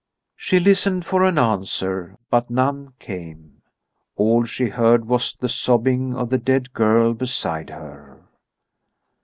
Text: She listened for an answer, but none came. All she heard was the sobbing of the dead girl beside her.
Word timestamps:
She 0.35 0.59
listened 0.59 1.05
for 1.05 1.23
an 1.23 1.37
answer, 1.37 2.17
but 2.31 2.49
none 2.49 2.93
came. 2.97 3.61
All 4.15 4.45
she 4.45 4.69
heard 4.69 5.05
was 5.05 5.35
the 5.35 5.47
sobbing 5.47 6.15
of 6.15 6.31
the 6.31 6.39
dead 6.39 6.73
girl 6.73 7.13
beside 7.13 7.69
her. 7.69 8.23